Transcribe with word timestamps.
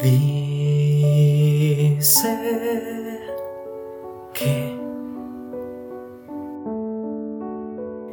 Dice 0.00 0.38
que 4.32 4.78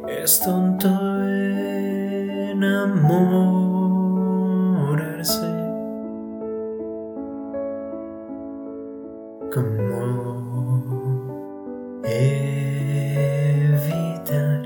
es 0.08 0.40
tonto 0.40 0.88
enamorarse 2.50 5.46
como 9.54 10.02
evitar 12.04 14.62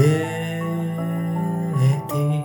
De 0.00 1.92
ti. 2.08 2.44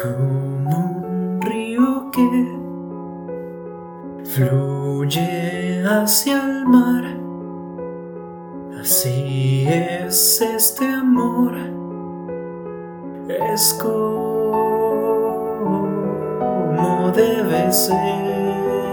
Como 0.00 0.76
un 1.06 1.40
río 1.42 2.10
que 2.10 2.28
fluye 4.24 5.84
hacia 5.86 6.42
el 6.42 6.66
mar. 6.66 7.04
Así 8.80 9.66
es 9.68 10.40
este 10.40 10.86
amor. 10.86 11.54
Es 13.28 13.74
como 13.74 14.28
debe 17.12 17.72
ser. 17.72 18.87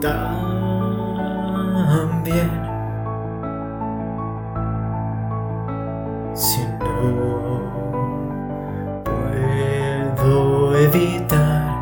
También. 0.00 2.50
Si 6.34 6.60
no 6.78 7.60
puedo 9.04 10.76
evitar 10.78 11.76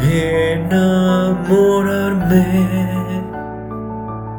enamorarme 0.00 2.46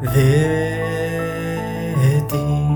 de 0.01 2.21
ti. 2.29 2.68